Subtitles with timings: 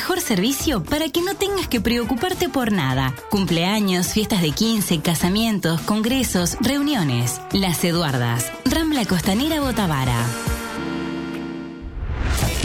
[0.00, 3.14] mejor servicio para que no tengas que preocuparte por nada.
[3.28, 7.38] Cumpleaños, fiestas de 15, casamientos, congresos, reuniones.
[7.52, 10.24] Las Eduardas, Rambla Costanera Botavara.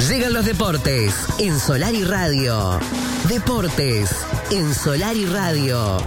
[0.08, 2.80] Llegan los deportes en Solar y Radio.
[3.28, 4.12] Deportes
[4.52, 5.98] en Solar y Radio.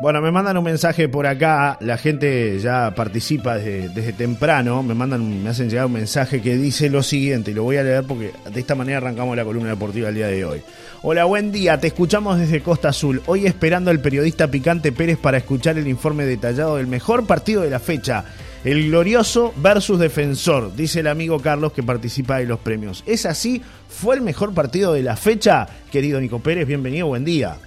[0.00, 5.42] Bueno, me mandan un mensaje por acá, la gente ya participa desde, temprano, me mandan,
[5.42, 8.32] me hacen llegar un mensaje que dice lo siguiente, y lo voy a leer porque
[8.50, 10.62] de esta manera arrancamos la columna deportiva el día de hoy.
[11.02, 15.36] Hola, buen día, te escuchamos desde Costa Azul, hoy esperando al periodista Picante Pérez para
[15.36, 18.24] escuchar el informe detallado del mejor partido de la fecha,
[18.64, 23.04] el glorioso versus defensor, dice el amigo Carlos que participa de los premios.
[23.06, 23.60] ¿Es así?
[23.90, 25.68] ¿Fue el mejor partido de la fecha?
[25.92, 27.58] Querido Nico Pérez, bienvenido, buen día.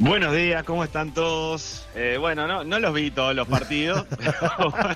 [0.00, 1.86] Buenos días, ¿cómo están todos?
[1.94, 4.06] Eh, bueno, no, no los vi todos los partidos.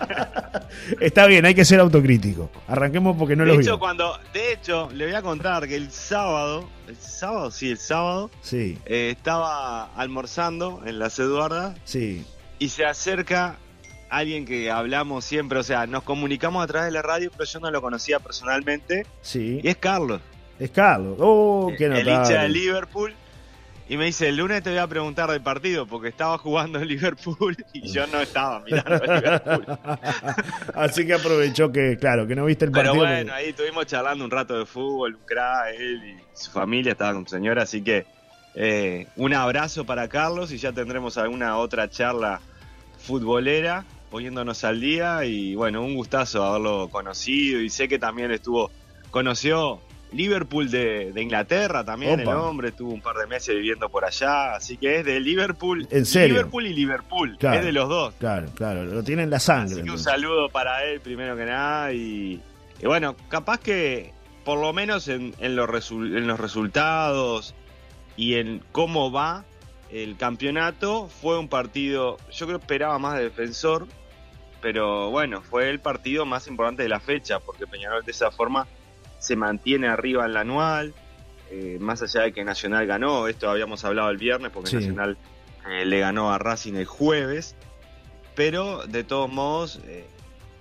[1.00, 2.50] Está bien, hay que ser autocrítico.
[2.68, 5.90] Arranquemos porque no de los hecho, Cuando, de hecho, le voy a contar que el
[5.90, 8.78] sábado, el sábado, sí, el sábado, sí.
[8.86, 11.74] Eh, estaba almorzando en la Eduarda.
[11.84, 12.24] Sí.
[12.58, 13.56] Y se acerca
[14.08, 17.60] alguien que hablamos siempre, o sea, nos comunicamos a través de la radio, pero yo
[17.60, 19.06] no lo conocía personalmente.
[19.20, 19.60] Sí.
[19.62, 20.22] Y es Carlos.
[20.58, 21.18] Es Carlos.
[21.20, 21.84] Oh, qué.
[21.84, 23.14] El hincha de Liverpool
[23.88, 26.88] y me dice, el lunes te voy a preguntar del partido porque estaba jugando en
[26.88, 29.66] Liverpool y yo no estaba mirando Liverpool.
[30.74, 32.94] Así que aprovechó que, claro, que no viste el partido.
[32.94, 36.92] Pero bueno, ahí estuvimos charlando un rato de fútbol, un crack, él y su familia
[36.92, 38.06] estaba con su señora, así que
[38.54, 42.40] eh, un abrazo para Carlos y ya tendremos alguna otra charla
[42.98, 48.70] futbolera poniéndonos al día y bueno, un gustazo haberlo conocido y sé que también estuvo,
[49.10, 49.80] conoció
[50.14, 54.76] Liverpool de, Inglaterra también, el hombre estuvo un par de meses viviendo por allá, así
[54.76, 55.86] que es de Liverpool.
[55.90, 56.36] ¿En serio?
[56.36, 58.14] Liverpool y Liverpool, es de los dos.
[58.18, 59.74] Claro, claro, lo tienen la sangre.
[59.74, 62.40] Así que un saludo para él primero que nada y,
[62.82, 64.12] bueno, capaz que
[64.44, 67.54] por lo menos en, los en los resultados
[68.16, 69.44] y en cómo va
[69.90, 73.86] el campeonato, fue un partido, yo creo que esperaba más de defensor,
[74.60, 78.66] pero bueno, fue el partido más importante de la fecha, porque Peñarol de esa forma
[79.24, 80.92] se mantiene arriba en la anual,
[81.50, 85.16] eh, más allá de que Nacional ganó, esto habíamos hablado el viernes porque Nacional
[85.70, 87.56] eh, le ganó a Racing el jueves,
[88.34, 90.04] pero de todos modos, eh,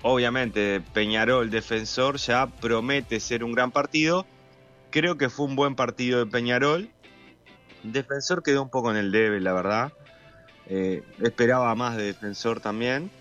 [0.02, 4.25] obviamente Peñarol defensor ya promete ser un gran partido,
[4.91, 6.90] creo que fue un buen partido de Peñarol,
[7.84, 9.91] defensor quedó un poco en el debe, la verdad,
[11.22, 13.12] esperaba más de defensor también.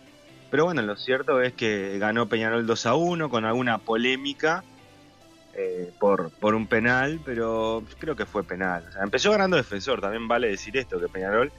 [0.52, 4.62] Pero bueno, lo cierto es que ganó Peñarol 2 a 1 con alguna polémica
[5.54, 8.84] eh, por, por un penal, pero creo que fue penal.
[9.02, 11.52] empezó ganando defensor, también vale decir esto, que Peñarol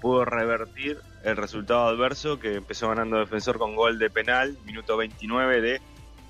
[0.00, 5.60] pudo revertir el resultado adverso, que empezó ganando defensor con gol de penal, minuto 29
[5.60, 5.80] de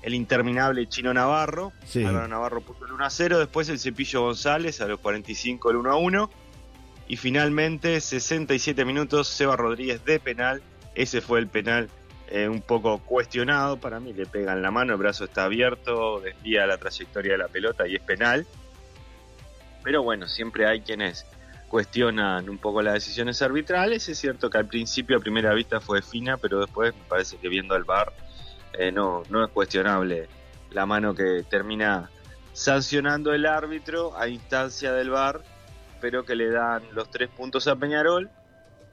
[0.03, 1.71] el interminable Chino Navarro.
[1.85, 2.03] Sí.
[2.03, 5.91] Navarro puso el 1 a 0, después el Cepillo González a los 45 el 1
[5.91, 6.29] a 1.
[7.07, 10.61] Y finalmente, 67 minutos, Seba Rodríguez de penal.
[10.93, 11.89] Ese fue el penal
[12.33, 13.77] eh, un poco cuestionado.
[13.77, 17.47] Para mí le pegan la mano, el brazo está abierto, desvía la trayectoria de la
[17.47, 18.47] pelota y es penal.
[19.83, 21.27] Pero bueno, siempre hay quienes
[21.67, 24.09] cuestionan un poco las decisiones arbitrales.
[24.09, 27.49] Es cierto que al principio a primera vista fue fina, pero después me parece que
[27.49, 28.11] viendo el VAR
[28.73, 30.27] eh, no, no es cuestionable
[30.71, 32.09] la mano que termina
[32.51, 35.41] sancionando el árbitro a instancia del VAR,
[36.01, 38.31] pero que le dan los tres puntos a Peñarol.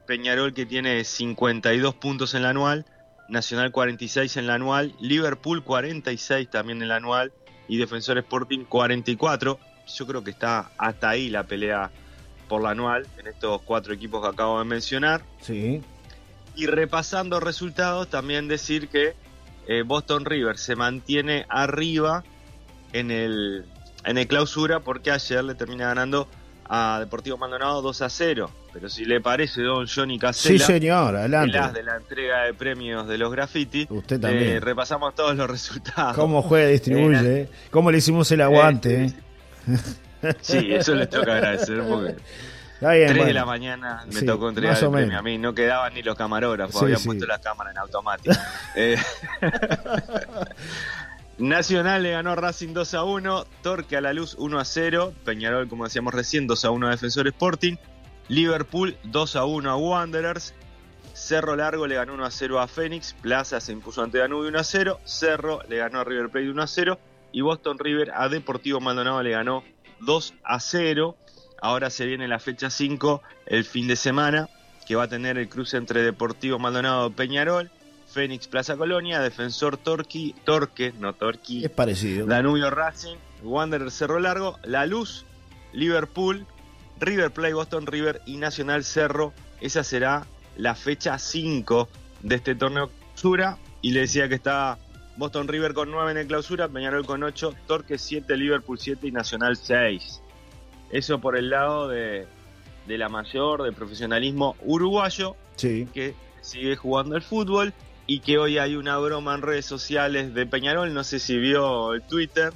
[0.05, 2.85] Peñarol que tiene 52 puntos en la anual,
[3.29, 7.31] Nacional 46 en la anual, Liverpool 46 también en la anual
[7.67, 9.59] y Defensor Sporting 44.
[9.95, 11.91] Yo creo que está hasta ahí la pelea
[12.47, 15.23] por la anual en estos cuatro equipos que acabo de mencionar.
[15.41, 15.81] Sí.
[16.55, 19.15] Y repasando resultados, también decir que
[19.67, 22.23] eh, Boston River se mantiene arriba
[22.91, 23.65] en el,
[24.03, 26.27] en el clausura porque ayer le termina ganando
[26.67, 28.51] a Deportivo Maldonado 2 a 0.
[28.73, 31.59] Pero si le parece, don Johnny Casella, sí, señor, adelante.
[31.73, 34.49] de la entrega de premios de los graffiti, usted también.
[34.49, 36.15] Eh, repasamos todos los resultados.
[36.15, 39.05] Cómo juega, distribuye, eh, cómo le hicimos el aguante.
[39.05, 39.13] Eh,
[40.41, 42.15] sí, eso les toca agradecer porque.
[42.75, 45.93] Está bien, 3 de la mañana me tocó entregar el premio a mí, no quedaban
[45.93, 48.35] ni los camarógrafos, habían puesto las cámaras en automático.
[48.75, 48.97] eh,
[51.37, 55.67] Nacional le ganó Racing 2 a 1, Torque a la Luz 1 a 0, Peñarol,
[55.67, 57.75] como decíamos recién, 2 a 1 a Defensor Sporting,
[58.31, 60.53] Liverpool 2 a 1 a Wanderers,
[61.11, 64.57] Cerro Largo le ganó 1 a 0 a Fénix, Plaza se impuso ante Danubio 1
[64.57, 66.97] a 0, Cerro le ganó a River Plate 1 a 0
[67.33, 69.65] y Boston River a Deportivo Maldonado le ganó
[69.99, 71.17] 2 a 0.
[71.61, 74.47] Ahora se viene la fecha 5, el fin de semana,
[74.87, 77.69] que va a tener el cruce entre Deportivo Maldonado Peñarol
[78.07, 82.27] Fénix Plaza Colonia, Defensor Torqui, Torque, no Torqui, Es parecido.
[82.27, 85.25] Danubio Racing, Wanderer Cerro Largo, La Luz,
[85.73, 86.45] Liverpool,
[87.01, 89.33] River Plate Boston River y Nacional Cerro.
[89.59, 90.25] Esa será
[90.57, 91.89] la fecha 5
[92.21, 93.57] de este torneo clausura.
[93.81, 94.77] Y le decía que está
[95.17, 99.11] Boston River con 9 en el clausura, Peñarol con 8, Torque 7, Liverpool 7 y
[99.11, 100.21] Nacional 6.
[100.91, 102.27] Eso por el lado de,
[102.87, 105.87] de la mayor, del profesionalismo uruguayo Sí.
[105.93, 107.73] que sigue jugando el fútbol
[108.07, 111.93] y que hoy hay una broma en redes sociales de Peñarol, no sé si vio
[111.93, 112.51] el Twitter,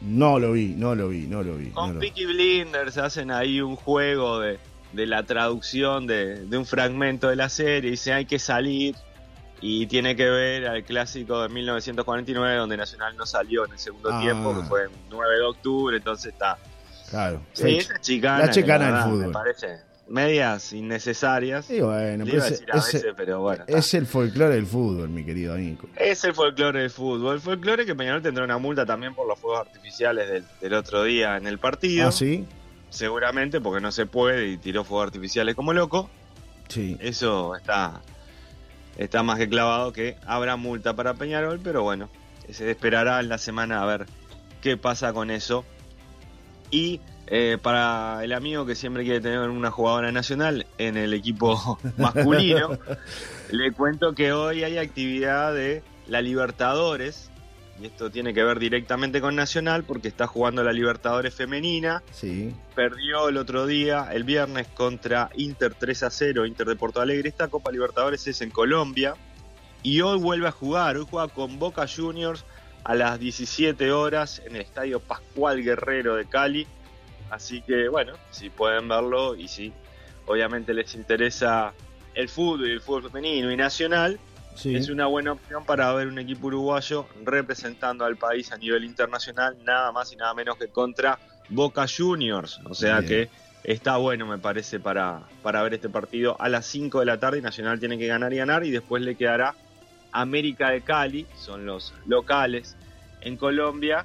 [0.00, 1.66] No lo vi, no lo vi, no lo vi.
[1.68, 2.08] no con vi.
[2.08, 4.58] Peaky Blinders hacen ahí un juego de,
[4.92, 8.94] de la traducción de, de un fragmento de la serie, dice hay que salir
[9.60, 14.08] y tiene que ver al clásico de 1949 donde Nacional no salió en el segundo
[14.10, 14.20] Ah.
[14.20, 16.56] tiempo, que fue el 9 de octubre, entonces está...
[17.10, 17.42] Claro.
[17.52, 19.26] Sí, esa chicana, La chicana del fútbol.
[19.26, 19.66] Me parece
[20.10, 21.64] medias innecesarias.
[21.66, 23.64] Sí, bueno, pero a ese- a ese- veces, pero bueno.
[23.66, 25.88] es el folclore del fútbol, mi querido Nico.
[25.96, 27.36] Es el folclore del fútbol.
[27.36, 31.04] El folclore que Peñarol tendrá una multa también por los fuegos artificiales del, del otro
[31.04, 32.08] día en el partido.
[32.08, 32.44] ¿Ah, sí?
[32.90, 36.10] Seguramente porque no se puede y tiró fuegos artificiales como loco.
[36.68, 36.96] Sí.
[37.00, 38.00] Eso está,
[38.98, 42.08] está más que clavado que habrá multa para Peñarol, pero bueno,
[42.50, 44.06] se esperará en la semana a ver
[44.60, 45.64] qué pasa con eso.
[46.72, 51.78] Y eh, para el amigo que siempre quiere tener una jugadora nacional en el equipo
[51.96, 52.76] masculino,
[53.50, 57.30] le cuento que hoy hay actividad de la Libertadores.
[57.80, 62.54] Y esto tiene que ver directamente con Nacional porque está jugando la Libertadores femenina Sí.
[62.74, 67.30] perdió el otro día, el viernes, contra Inter 3 a 0, Inter de Porto Alegre.
[67.30, 69.14] Esta Copa Libertadores es en Colombia.
[69.82, 72.44] Y hoy vuelve a jugar, hoy juega con Boca Juniors
[72.84, 76.66] a las 17 horas en el Estadio Pascual Guerrero de Cali.
[77.30, 79.72] Así que bueno, si pueden verlo y si
[80.26, 81.72] obviamente les interesa
[82.14, 84.18] el fútbol y el fútbol femenino y nacional,
[84.56, 84.74] Sí.
[84.74, 89.56] es una buena opción para ver un equipo uruguayo representando al país a nivel internacional,
[89.64, 91.18] nada más y nada menos que contra
[91.48, 92.60] Boca Juniors.
[92.64, 93.08] O sea Bien.
[93.08, 93.30] que
[93.72, 97.38] está bueno, me parece, para, para ver este partido a las 5 de la tarde.
[97.38, 99.54] y Nacional tiene que ganar y ganar, y después le quedará
[100.12, 102.76] América de Cali, son los locales
[103.20, 104.04] en Colombia.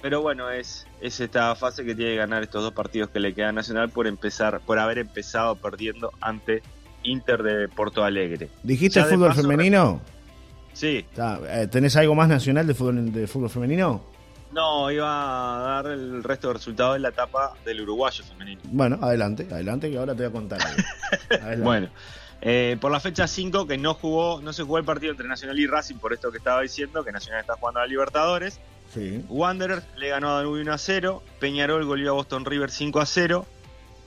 [0.00, 3.34] Pero bueno, es, es esta fase que tiene que ganar estos dos partidos que le
[3.34, 6.62] quedan a Nacional por empezar, por haber empezado perdiendo ante
[7.02, 8.50] Inter de Porto Alegre.
[8.62, 10.00] ¿Dijiste Ya fútbol paso, femenino?
[10.72, 14.02] Sí, eh, ¿Tenés algo más nacional de fútbol, de fútbol femenino?
[14.52, 18.60] No, iba a dar el resto de resultados en la etapa del uruguayo femenino.
[18.64, 21.62] Bueno, adelante, adelante, que ahora te voy a contar algo.
[21.64, 21.88] Bueno,
[22.40, 25.58] eh, por la fecha 5 que no jugó, no se jugó el partido entre Nacional
[25.58, 28.60] y Racing, por esto que estaba diciendo, que Nacional está jugando a la Libertadores.
[29.28, 33.06] Wanderers le ganó a Danubio 1 a 0, Peñarol goleó a Boston River 5 a
[33.06, 33.46] 0,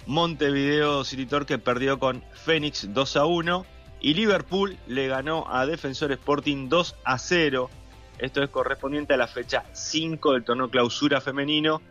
[0.06, 3.66] Montevideo City Torque perdió con Fénix 2 a 1
[4.02, 7.70] y Liverpool le ganó a Defensor Sporting 2 a 0.
[8.18, 11.82] Esto es correspondiente a la fecha 5 del torneo clausura femenino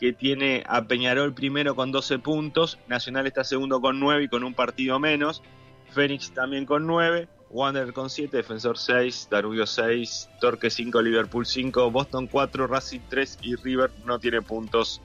[0.00, 4.44] que tiene a Peñarol primero con 12 puntos, Nacional está segundo con 9 y con
[4.44, 5.42] un partido menos,
[5.90, 11.90] Fénix también con 9, Wanderer con 7, Defensor 6, Danubio 6, Torque 5, Liverpool 5,
[11.90, 15.00] Boston 4, Racing 3 y River no tiene puntos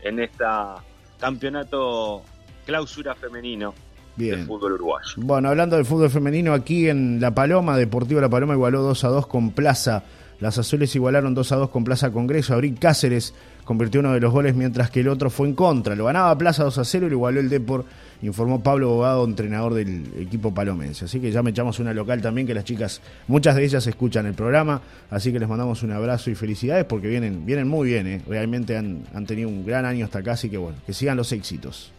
[0.00, 0.82] en esta
[1.18, 2.22] campeonato
[2.66, 3.74] clausura femenino
[4.16, 4.46] del Bien.
[4.46, 5.14] fútbol uruguayo.
[5.16, 9.08] Bueno, hablando del fútbol femenino, aquí en La Paloma, Deportivo La Paloma igualó 2 a
[9.08, 10.04] 2 con Plaza.
[10.40, 12.54] Las azules igualaron 2 a 2 con Plaza Congreso.
[12.54, 13.34] Abril Cáceres
[13.64, 15.94] convirtió uno de los goles mientras que el otro fue en contra.
[15.94, 17.84] Lo ganaba Plaza 2 a 0 y lo igualó el Depor,
[18.20, 21.04] informó Pablo Bogado, entrenador del equipo palomense.
[21.06, 24.26] Así que ya me echamos una local también, que las chicas, muchas de ellas escuchan
[24.26, 24.82] el programa.
[25.10, 28.06] Así que les mandamos un abrazo y felicidades porque vienen, vienen muy bien.
[28.06, 28.20] ¿eh?
[28.26, 31.32] Realmente han, han tenido un gran año hasta acá, así que bueno, que sigan los
[31.32, 31.92] éxitos.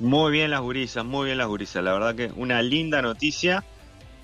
[0.00, 1.82] Muy bien las gurisas, muy bien las gurisas.
[1.82, 3.64] La verdad que una linda noticia.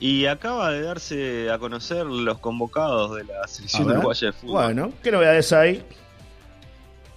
[0.01, 4.65] Y acaba de darse a conocer los convocados de la selección uruguaya de fútbol.
[4.65, 5.83] Bueno, ¿qué novedades hay?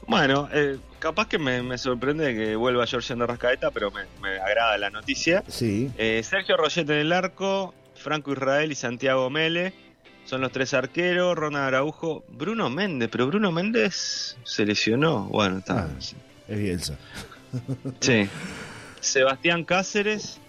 [0.06, 4.38] Bueno, eh, capaz que me, me sorprende que vuelva Georgian de Rascaeta, pero me, me
[4.40, 5.44] agrada la noticia.
[5.48, 9.74] Sí, Eh, Sergio Roget en el arco, Franco Israel y Santiago Mele
[10.26, 15.24] son los tres arqueros, Ronald Araujo, Bruno Méndez, pero Bruno Méndez se lesionó.
[15.26, 15.90] Bueno, está.
[15.90, 15.98] Ah.
[16.48, 16.98] es Bielsa.
[18.00, 18.28] Sí.
[19.00, 20.40] Sebastián Cáceres,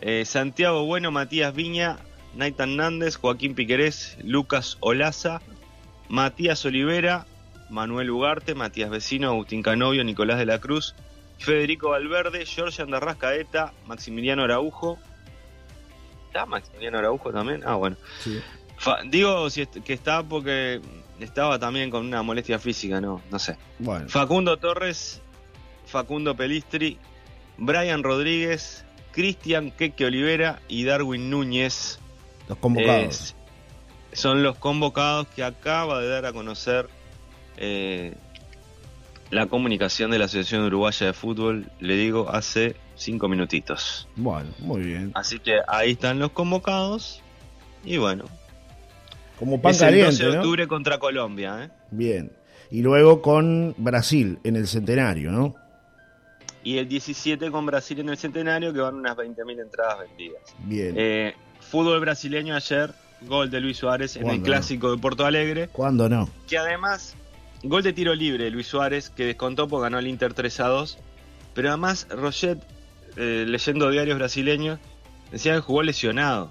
[0.00, 1.96] eh, Santiago Bueno, Matías Viña,
[2.34, 5.40] Nathan Nández, Joaquín Piquerés, Lucas Olaza,
[6.08, 7.26] Matías Olivera,
[7.70, 10.94] Manuel Ugarte, Matías Vecino, Agustín Canovio, Nicolás de la Cruz,
[11.38, 14.98] Federico Valverde, George Andarrascaeta, Maximiliano Araujo.
[16.26, 17.62] ¿Está Maximiliano Araujo también?
[17.64, 17.96] Ah, bueno.
[18.22, 18.40] Sí.
[18.76, 20.80] Fa- digo si que está porque
[21.18, 23.56] estaba también con una molestia física, no, no sé.
[23.78, 25.20] Bueno, Facundo Torres,
[25.90, 26.98] Facundo Pelistri,
[27.58, 31.98] Brian Rodríguez, Cristian Queque Olivera y Darwin Núñez
[32.48, 33.34] Los convocados.
[34.12, 36.88] son los convocados que acaba de dar a conocer
[37.56, 38.14] eh,
[39.30, 44.08] la comunicación de la Asociación Uruguaya de Fútbol, le digo, hace cinco minutitos.
[44.16, 45.12] Bueno, muy bien.
[45.14, 47.22] Así que ahí están los convocados.
[47.84, 48.24] Y bueno.
[49.38, 50.38] Como pan es caliente, el 12 de ¿no?
[50.38, 51.70] octubre contra Colombia, ¿eh?
[51.90, 52.32] Bien.
[52.70, 55.54] Y luego con Brasil en el centenario, ¿no?
[56.62, 60.42] Y el 17 con Brasil en el centenario, que van unas 20.000 entradas vendidas.
[60.58, 60.94] Bien.
[60.96, 65.68] Eh, fútbol brasileño ayer, gol de Luis Suárez en el clásico de Porto Alegre.
[65.68, 66.28] ¿Cuándo no?
[66.48, 67.14] Que además,
[67.62, 70.68] gol de tiro libre de Luis Suárez, que descontó porque ganó el Inter 3 a
[70.68, 70.98] 2.
[71.54, 72.58] Pero además, Roget,
[73.16, 74.78] eh, leyendo diarios brasileños,
[75.32, 76.50] decía que jugó lesionado.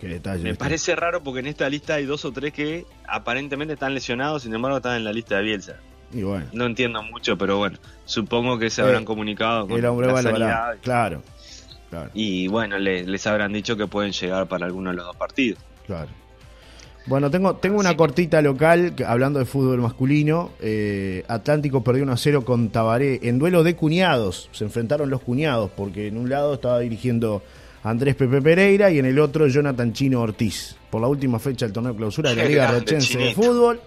[0.00, 0.42] Qué detalle.
[0.42, 0.58] Me este.
[0.58, 4.54] parece raro porque en esta lista hay dos o tres que aparentemente están lesionados, sin
[4.54, 5.76] embargo están en la lista de Bielsa.
[6.12, 6.46] Y bueno.
[6.52, 11.22] No entiendo mucho, pero bueno, supongo que se habrán Eh, comunicado con la sanidad Claro.
[11.90, 15.16] Claro, y bueno, le- les habrán dicho que pueden llegar para alguno de los dos
[15.16, 15.58] partidos.
[15.86, 16.08] claro.
[17.08, 20.50] Bueno, tengo, tengo una cortita local, que- hablando de fútbol masculino.
[20.60, 24.48] eh, Atlántico perdió 1 a 0 con Tabaré en duelo de cuñados.
[24.50, 27.44] Se enfrentaron los cuñados, porque en un lado estaba dirigiendo
[27.84, 30.74] Andrés Pepe Pereira y en el otro Jonathan Chino Ortiz.
[30.90, 33.34] Por la última fecha del torneo de clausura de la Liga Rochense de.
[33.34, 33.80] Fútbol.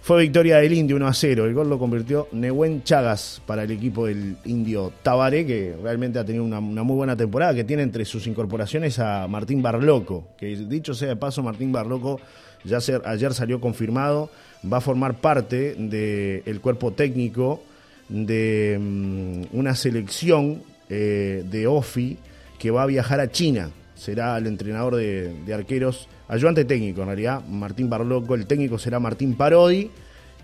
[0.00, 1.44] Fue victoria del Indio 1 a 0.
[1.44, 6.24] El gol lo convirtió Nehuen Chagas para el equipo del Indio Tabaré, que realmente ha
[6.24, 10.94] tenido una, muy buena temporada, que tiene entre sus incorporaciones a Martín Barloco, que dicho
[10.94, 12.20] sea de paso, Martín Barloco
[12.64, 14.30] ya ser- ayer salió confirmado,
[14.70, 17.62] va a formar parte del cuerpo técnico
[18.08, 22.16] de mm, una selección eh, de OFI
[22.58, 23.70] que va a viajar a China.
[23.98, 29.00] Será el entrenador de, de arqueros, ayudante técnico en realidad, Martín Barloco, el técnico será
[29.00, 29.90] Martín Parodi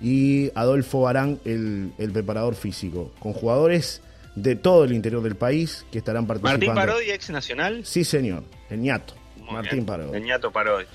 [0.03, 4.03] y Adolfo Barán, el, el preparador físico, con jugadores
[4.35, 6.67] de todo el interior del país que estarán participando.
[6.67, 7.85] Martín Parodi, ex nacional.
[7.85, 10.17] Sí, señor, el ñato, Muy Martín bien, Parodi.
[10.17, 10.87] el ñato Parodi.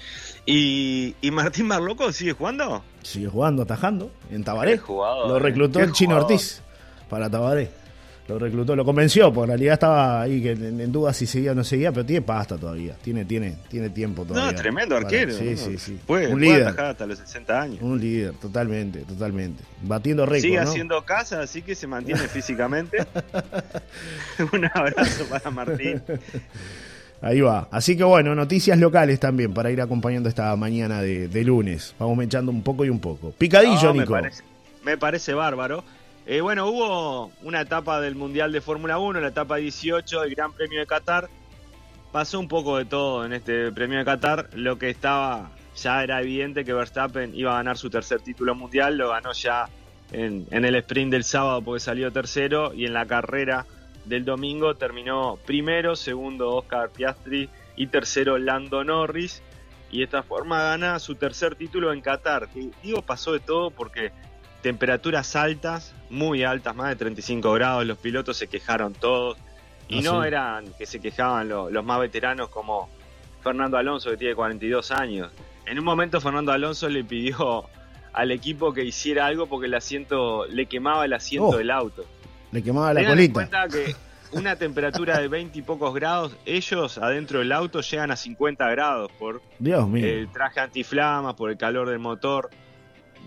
[0.46, 2.84] ¿Y, ¿Y Martín Barloco sigue jugando?
[3.04, 4.82] Sigue jugando, atajando en Tabaré.
[4.86, 5.40] Lo eh.
[5.40, 6.18] reclutó el Chino.
[6.18, 6.62] Ortiz
[7.10, 7.70] para Tabaré.
[8.30, 11.52] Lo reclutó, lo convenció, porque en realidad estaba ahí que en, en duda si seguía
[11.52, 14.52] o no seguía, pero tiene pasta todavía, tiene, tiene, tiene tiempo todavía.
[14.52, 15.34] No, tremendo para- arquero.
[15.34, 16.00] Sí, sí, sí.
[16.06, 16.80] Puede, un puede líder.
[16.80, 17.78] hasta los 60 años.
[17.82, 19.64] Un líder, totalmente, totalmente.
[19.82, 20.70] Batiendo récord, Sigue ¿no?
[20.70, 22.98] haciendo casa, así que se mantiene físicamente.
[24.54, 26.02] Un abrazo para Martín.
[27.22, 27.68] Ahí va.
[27.72, 31.94] Así que bueno, noticias locales también para ir acompañando esta mañana de, de lunes.
[32.00, 33.32] Vamos echando un poco y un poco.
[33.38, 34.14] Picadillo, No, me Nico.
[34.14, 34.44] parece,
[34.86, 35.84] me parece bárbaro.
[36.26, 40.54] Eh, bueno, hubo una etapa del Mundial de Fórmula 1, la etapa 18 del Gran
[40.54, 41.30] Premio de Qatar.
[42.12, 44.50] Pasó un poco de todo en este Premio de Qatar.
[44.54, 48.98] Lo que estaba, ya era evidente que Verstappen iba a ganar su tercer título mundial.
[48.98, 49.70] Lo ganó ya
[50.12, 52.74] en, en el sprint del sábado porque salió tercero.
[52.74, 53.66] Y en la carrera
[54.06, 59.42] del domingo terminó primero, segundo Oscar Piastri y tercero Lando Norris.
[59.92, 62.50] Y de esta forma gana su tercer título en Qatar.
[62.50, 64.12] Que, digo, pasó de todo porque
[64.62, 69.38] temperaturas altas, muy altas, más de 35 grados, los pilotos se quejaron todos.
[69.88, 70.28] Y Ah, no sí.
[70.28, 72.90] eran que se quejaban lo- los más veteranos como
[73.42, 75.32] Fernando Alonso, que tiene 42 años.
[75.66, 77.66] En un momento Fernando Alonso le pidió
[78.14, 82.06] al equipo que hiciera algo porque el asiento le quemaba el asiento Oh, del auto.
[82.52, 83.68] Le quemaba la Tengan en colita.
[83.68, 83.96] cuenta que
[84.32, 89.12] una temperatura de 20 y pocos grados, ellos adentro del auto llegan a 50 grados
[89.18, 90.06] por Dios mío.
[90.06, 92.50] el traje antiflamas, por el calor del motor.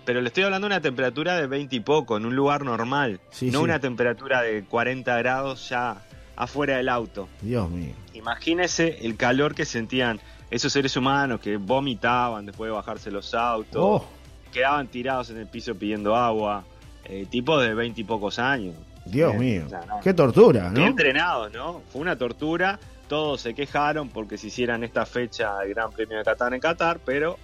[0.04, 3.20] Pero le estoy hablando de una temperatura de 20 y poco, en un lugar normal.
[3.30, 3.64] Sí, no sí.
[3.64, 6.02] una temperatura de 40 grados ya
[6.36, 7.28] afuera del auto.
[7.40, 7.94] Dios mío.
[8.14, 13.80] Imagínese el calor que sentían esos seres humanos que vomitaban después de bajarse los autos,
[13.82, 14.04] Oh,
[14.52, 16.64] quedaban tirados en el piso pidiendo agua,
[17.04, 18.74] eh, tipos de 20 y pocos años.
[19.04, 19.62] Dios Eh, mío.
[19.66, 20.00] o sea, no.
[20.00, 20.86] Qué tortura, Bien ¿no?
[20.90, 21.80] entrenados, ¿no?
[21.90, 22.78] Fue una tortura.
[23.08, 26.98] Todos se quejaron porque se hicieran esta fecha del Gran Premio de Qatar en Qatar,
[27.04, 27.38] pero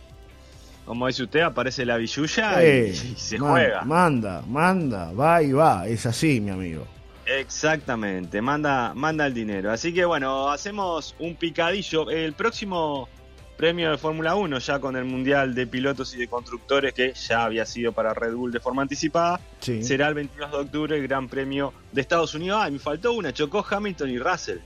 [0.89, 3.83] como dice usted, aparece la billulla Eh, y, y se man- juega.
[3.83, 5.87] Manda, manda, va y va.
[5.87, 6.85] Es así, mi amigo.
[7.27, 9.71] Exactamente, manda, manda el dinero.
[9.71, 12.11] Así que bueno, hacemos un picadillo.
[12.11, 13.09] El próximo
[13.57, 17.45] premio de Fórmula 1, ya con el Mundial de Pilotos y de Constructores, que ya
[17.45, 19.83] había sido para Red Bull de forma anticipada, Sí.
[19.83, 22.61] será el 22 de octubre el Gran Premio de Estados Unidos.
[22.63, 24.59] Ah, me faltó una, chocó Hamilton y Russell,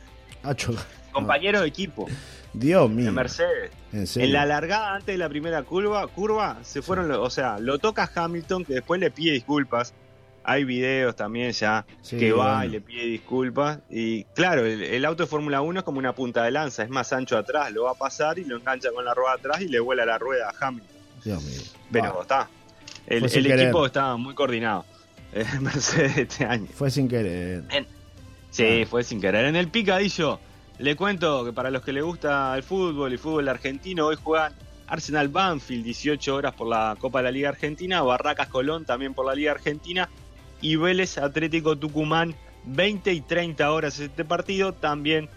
[0.43, 0.75] Ah, cho-
[1.13, 2.07] compañeros de equipo.
[2.53, 3.13] Dios mío.
[3.13, 3.71] Mercedes.
[3.93, 4.27] En serio.
[4.27, 8.11] En la largada antes de la primera curva, curva se fueron, o sea, lo toca
[8.15, 9.95] Hamilton que después le pide disculpas.
[10.45, 12.65] Hay videos también ya Sí, que va bueno.
[12.65, 13.79] y le pide disculpas.
[13.89, 16.91] Y claro, el, el auto de Fórmula 1 es como una punta de lanza, es
[16.91, 19.69] más ancho atrás, lo va a pasar y lo engancha con la rueda atrás y
[19.69, 20.97] le vuela la rueda a Hamilton.
[21.25, 21.61] Dios mío.
[21.93, 22.49] Pero está.
[23.07, 24.85] El, el equipo estaba muy coordinado.
[25.33, 26.67] eh, Mercedes este año.
[26.75, 27.63] Fue sin querer.
[28.51, 28.87] Sí, Ah.
[28.91, 29.45] fue sin querer.
[29.47, 30.41] En el picadillo
[30.79, 34.55] Le cuento que para los que les gusta el fútbol y fútbol argentino, hoy juegan
[34.87, 39.27] Arsenal Banfield 18 horas por la Copa de la Liga Argentina, Barracas Colón también por
[39.27, 40.09] la Liga Argentina
[40.61, 44.73] y Vélez Atlético Tucumán 20 y 30 horas este partido.
[44.73, 45.29] También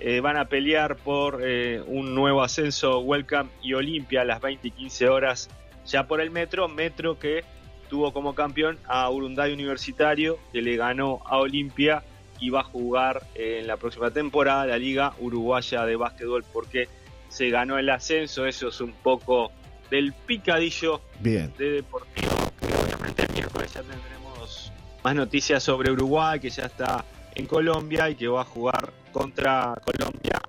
[0.00, 4.68] eh, van a pelear por eh, un nuevo ascenso Welcome y Olimpia a las 20
[4.68, 5.48] y 15 horas
[5.86, 7.44] ya por el Metro, Metro que
[7.88, 12.02] tuvo como campeón a Urunday Universitario que le ganó a Olimpia
[12.40, 16.88] y va a jugar en la próxima temporada la Liga Uruguaya de Básquetbol porque
[17.28, 19.52] se ganó el ascenso, eso es un poco
[19.90, 21.52] del picadillo Bien.
[21.58, 24.72] de Deportivo, que obviamente el miércoles ya tendremos
[25.04, 27.04] más noticias sobre Uruguay, que ya está
[27.34, 30.40] en Colombia y que va a jugar contra Colombia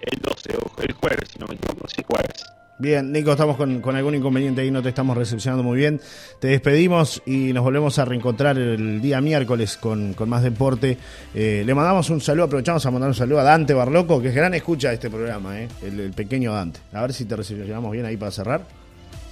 [0.00, 2.44] el 12, o el jueves, si no me equivoco, sí, jueves.
[2.78, 5.98] Bien, Nico, estamos con, con algún inconveniente ahí, no te estamos recepcionando muy bien.
[6.40, 10.98] Te despedimos y nos volvemos a reencontrar el día miércoles con, con más deporte.
[11.34, 14.34] Eh, le mandamos un saludo, aprovechamos a mandar un saludo a Dante Barloco, que es
[14.34, 16.80] gran escucha de este programa, eh, el, el pequeño Dante.
[16.92, 18.60] A ver si te recepcionamos bien ahí para cerrar.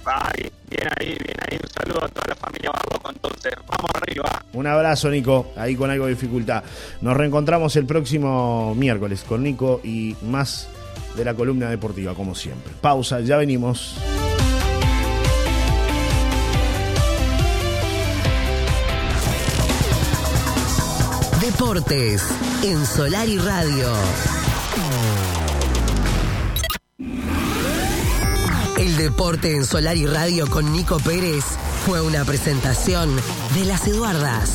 [0.05, 4.45] Ay, bien ahí, bien ahí, un saludo a toda la familia Barloco entonces, vamos arriba.
[4.53, 6.63] Un abrazo, Nico, ahí con algo de dificultad.
[7.01, 10.67] Nos reencontramos el próximo miércoles con Nico y más
[11.15, 12.73] de la columna deportiva, como siempre.
[12.81, 13.95] Pausa, ya venimos.
[21.41, 22.21] Deportes
[22.63, 23.93] en Solar y Radio.
[28.77, 31.45] El deporte en Solar y Radio con Nico Pérez
[31.85, 33.15] fue una presentación
[33.53, 34.51] de las Eduardas.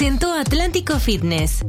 [0.00, 1.62] Presentó Atlántico Fitness.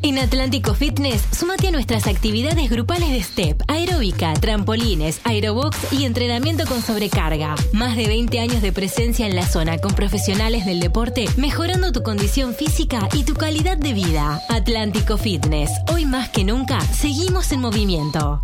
[0.00, 6.64] En Atlántico Fitness, sumate a nuestras actividades grupales de step, aeróbica, trampolines, aerobox y entrenamiento
[6.64, 7.56] con sobrecarga.
[7.74, 12.02] Más de 20 años de presencia en la zona con profesionales del deporte, mejorando tu
[12.02, 14.40] condición física y tu calidad de vida.
[14.48, 18.42] Atlántico Fitness, hoy más que nunca, seguimos en movimiento.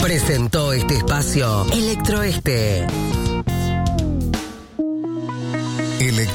[0.00, 2.84] Presentó este espacio Electroeste.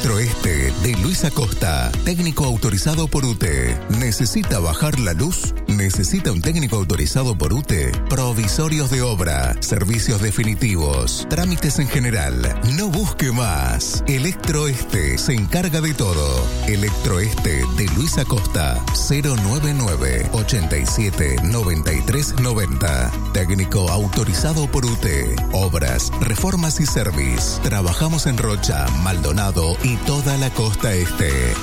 [0.04, 3.78] Electroeste de Luis Acosta, técnico autorizado por UTE.
[4.00, 5.54] ¿Necesita bajar la luz?
[5.68, 7.92] ¿Necesita un técnico autorizado por UTE?
[8.10, 12.60] Provisorios de obra, servicios definitivos, trámites en general.
[12.76, 14.04] No busque más.
[14.08, 16.48] Electroeste se encarga de todo.
[16.68, 23.12] Electroeste de Luis Acosta, 099 87 93 90.
[23.34, 25.36] Técnico autorizado por UTE.
[25.52, 27.62] Obras, reformas y service.
[27.62, 31.54] Trabajamos en Rocha, Maldonado y toda la costa este.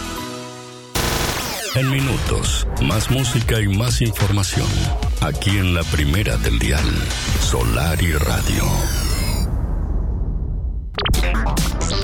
[1.75, 4.69] En minutos, más música y más información.
[5.21, 6.85] Aquí en la primera del dial,
[7.41, 8.65] Solari Radio.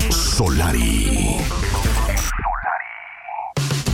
[0.09, 1.37] Solari.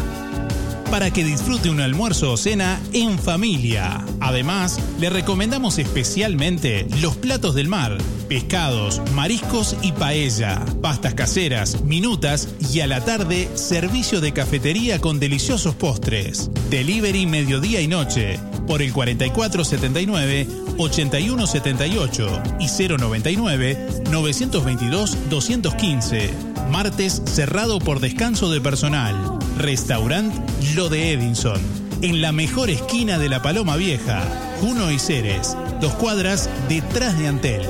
[0.91, 4.03] para que disfrute un almuerzo o cena en familia.
[4.21, 12.49] Además, le recomendamos especialmente los platos del mar, pescados, mariscos y paella, pastas caseras, minutas
[12.73, 16.51] y a la tarde servicio de cafetería con deliciosos postres.
[16.71, 26.31] Delivery mediodía y noche por el 4479 8178 y 099 922 215.
[26.71, 29.39] Martes cerrado por descanso de personal.
[29.57, 30.33] Restaurant
[30.77, 31.61] Lo de Edinson.
[32.03, 34.23] En la mejor esquina de la Paloma Vieja.
[34.61, 35.57] Juno y Ceres.
[35.81, 37.63] Dos cuadras detrás de Antel.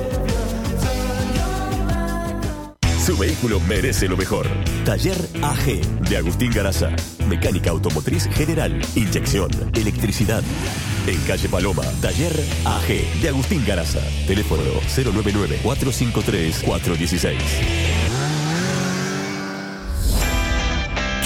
[3.03, 4.47] Su vehículo merece lo mejor.
[4.85, 6.91] Taller AG de Agustín Garaza.
[7.29, 10.43] Mecánica automotriz general, inyección, electricidad.
[11.07, 12.33] En calle Paloma, Taller
[12.65, 14.01] AG de Agustín Garaza.
[14.27, 18.08] Teléfono 099 453 416.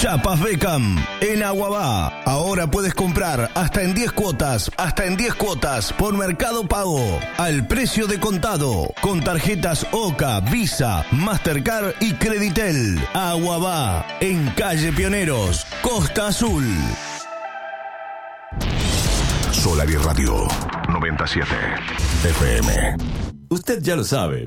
[0.04, 2.20] Chapas Beckham en Aguabá.
[2.26, 7.66] Ahora puedes comprar hasta en 10 cuotas, hasta en 10 cuotas por Mercado Pago, al
[7.66, 13.02] precio de contado, con tarjetas OCA, Visa, Mastercard y Creditel.
[13.14, 16.66] Aguabá, en calle Pioneros, Costa Azul.
[19.52, 20.46] Solar y Radio
[20.90, 21.46] 97
[22.24, 22.96] FM.
[23.48, 24.44] Usted ya lo sabe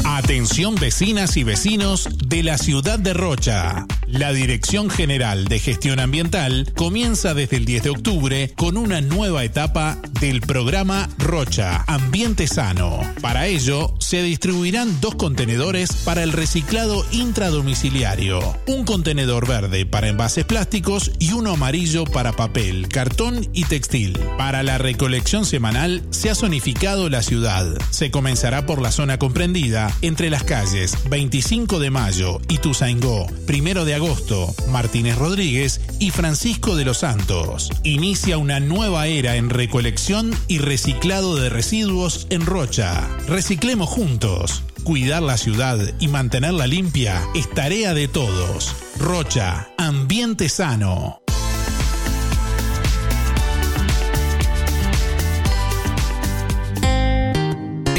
[0.09, 3.87] Atención vecinas y vecinos de la ciudad de Rocha.
[4.09, 9.43] La Dirección General de Gestión Ambiental comienza desde el 10 de octubre con una nueva
[9.43, 13.01] etapa del programa Rocha, Ambiente Sano.
[13.21, 20.45] Para ello, se distribuirán dos contenedores para el reciclado intradomiciliario, un contenedor verde para envases
[20.45, 24.17] plásticos y uno amarillo para papel, cartón y textil.
[24.39, 27.77] Para la recolección semanal se ha zonificado la ciudad.
[27.91, 33.85] Se comenzará por la zona comprendida entre las calles 25 de Mayo, y Ituzaingó, 1
[33.85, 37.71] de agosto, Martínez Rodríguez y Francisco de los Santos.
[37.83, 43.09] Inicia una nueva era en recolección y reciclado de residuos en Rocha.
[43.27, 44.63] Reciclemos juntos.
[44.85, 48.77] Cuidar la ciudad y mantenerla limpia es tarea de todos.
[48.99, 51.26] Rocha, ambiente sano.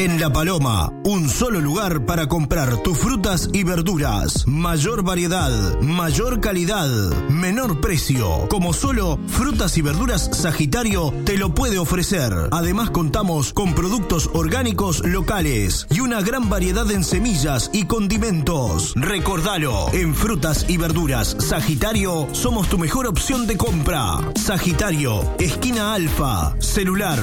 [0.08, 4.48] En La Paloma, un solo lugar para comprar tus frutas y verduras.
[4.48, 6.88] Mayor variedad, mayor calidad,
[7.28, 8.48] menor precio.
[8.48, 12.32] Como solo Frutas y Verduras Sagitario te lo puede ofrecer.
[12.52, 18.93] Además contamos con productos orgánicos locales y una gran variedad en semillas y condimentos.
[18.96, 24.20] Recordalo, en Frutas y Verduras Sagitario somos tu mejor opción de compra.
[24.36, 27.20] Sagitario, esquina Alfa, celular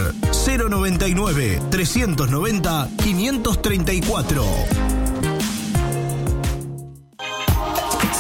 [0.46, 4.93] 099 390 534.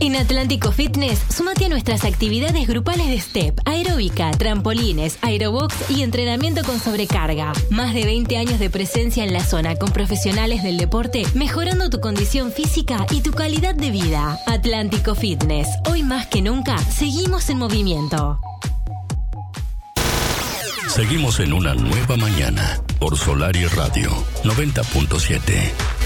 [0.00, 6.62] En Atlántico Fitness, sumate a nuestras actividades grupales de step, aeróbica, trampolines, aerobox y entrenamiento
[6.64, 7.52] con sobrecarga.
[7.70, 12.00] Más de 20 años de presencia en la zona con profesionales del deporte, mejorando tu
[12.00, 14.38] condición física y tu calidad de vida.
[14.46, 18.40] Atlántico Fitness, hoy más que nunca, seguimos en movimiento.
[20.88, 24.10] Seguimos en una nueva mañana por Solar y Radio
[24.44, 26.03] 90.7.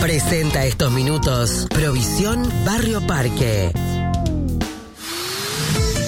[0.00, 3.72] Presenta estos minutos Provisión Barrio Parque.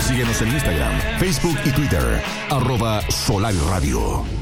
[0.00, 2.22] Síguenos en Instagram, Facebook y Twitter.
[2.50, 4.41] Arroba Solar Radio.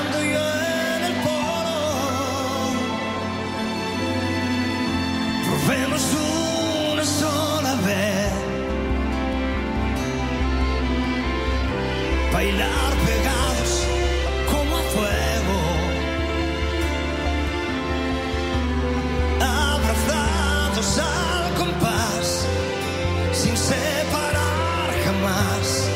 [20.81, 22.47] al compás,
[23.33, 25.90] sin separar jamás.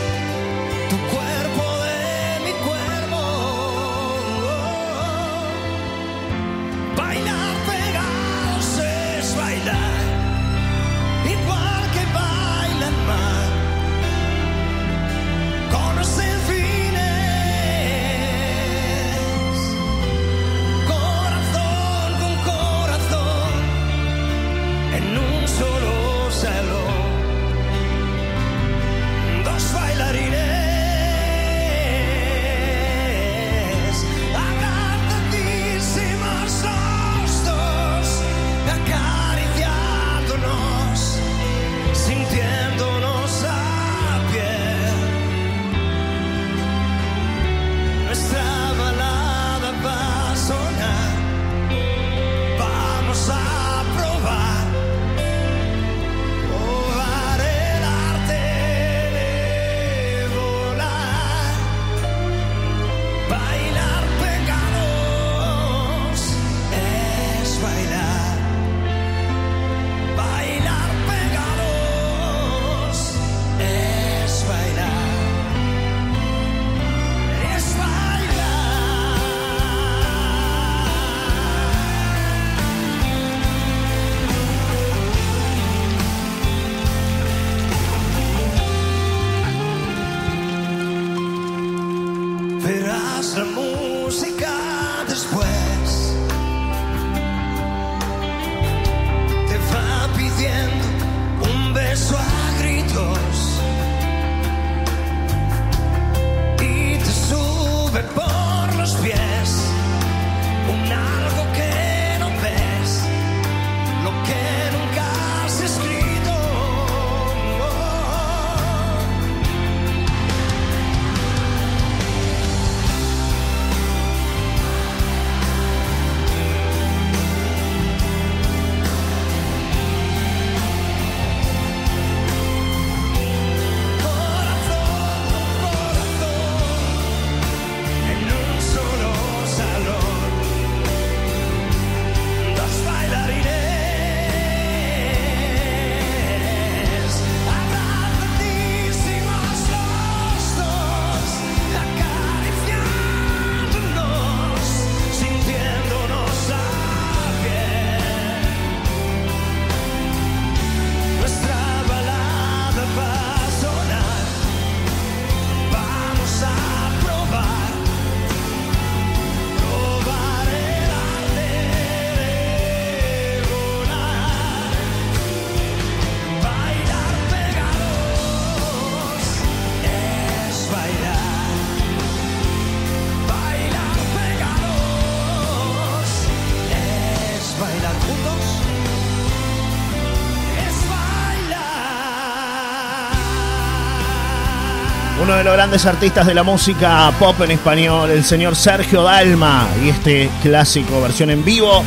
[195.66, 201.02] Grandes artistas de la música pop en español, el señor Sergio Dalma, y este clásico,
[201.02, 201.84] versión en vivo.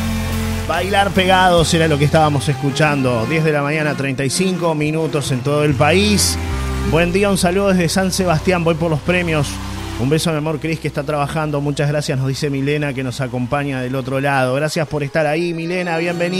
[0.67, 3.25] Bailar pegados era lo que estábamos escuchando.
[3.27, 6.37] 10 de la mañana, 35 minutos en todo el país.
[6.91, 8.65] Buen día, un saludo desde San Sebastián.
[8.65, 9.47] Voy por los premios.
[10.01, 11.61] Un beso a mi amor Cris que está trabajando.
[11.61, 14.55] Muchas gracias, nos dice Milena que nos acompaña del otro lado.
[14.55, 15.97] Gracias por estar ahí, Milena.
[15.97, 16.37] Bienvenida.